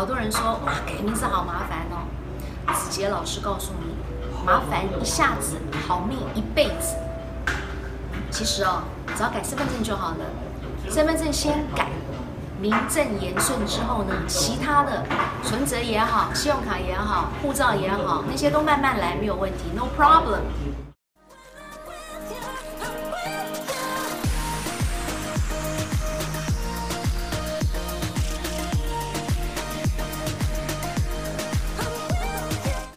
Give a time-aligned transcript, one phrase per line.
[0.00, 2.08] 好多人说哇改名字好麻烦哦。
[2.72, 3.94] 子杰老师告诉你
[4.46, 6.96] 麻烦一下子好命一辈子。
[8.30, 8.84] 其实哦
[9.14, 10.24] 只要改身份证就好了。
[10.88, 11.88] 身份证先改
[12.58, 15.04] 名正言顺之后呢其他的
[15.42, 20.40] 存折也好信用卡也好护照也好那些都慢慢来没有问题 no problem